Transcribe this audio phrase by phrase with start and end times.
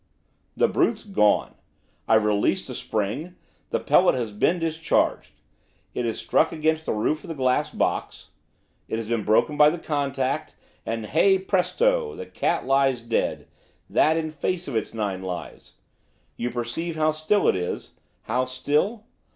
[0.57, 1.53] 'The brute's gone!
[2.07, 3.35] I've released the spring
[3.69, 5.33] the pellet has been discharged
[5.93, 8.31] it has struck against the roof of the glass box
[8.87, 10.55] it has been broken by the contact,
[10.87, 12.15] and, hey presto!
[12.15, 13.41] the cat lies dead,
[13.89, 15.73] and that in face of its nine lives.
[16.35, 17.93] You perceive how still it is,
[18.23, 19.03] how still!